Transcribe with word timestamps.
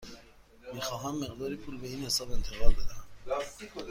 می 0.73 0.81
خواهم 0.81 1.19
مقداری 1.19 1.55
پول 1.55 1.77
به 1.77 1.87
این 1.87 2.05
حساب 2.05 2.31
انتقال 2.31 2.73
بدهم. 2.73 3.05